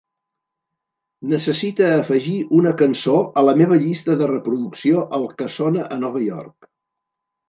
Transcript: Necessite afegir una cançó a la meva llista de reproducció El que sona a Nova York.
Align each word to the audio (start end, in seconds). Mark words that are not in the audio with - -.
Necessite 1.33 1.89
afegir 1.97 2.37
una 2.59 2.71
cançó 2.79 3.13
a 3.41 3.43
la 3.49 3.53
meva 3.59 3.77
llista 3.83 4.15
de 4.23 4.29
reproducció 4.31 5.03
El 5.19 5.27
que 5.43 5.51
sona 5.57 5.85
a 5.97 5.99
Nova 6.05 6.23
York. 6.25 6.69